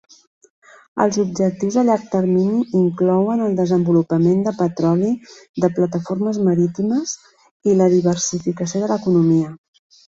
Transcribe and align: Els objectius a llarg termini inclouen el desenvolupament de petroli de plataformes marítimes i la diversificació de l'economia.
Els 1.03 1.19
objectius 1.23 1.77
a 1.81 1.83
llarg 1.89 2.07
termini 2.15 2.63
inclouen 2.81 3.45
el 3.49 3.59
desenvolupament 3.61 4.41
de 4.49 4.55
petroli 4.63 5.13
de 5.67 5.73
plataformes 5.79 6.41
marítimes 6.51 7.17
i 7.73 7.81
la 7.83 7.93
diversificació 7.99 8.85
de 8.87 8.93
l'economia. 8.97 9.57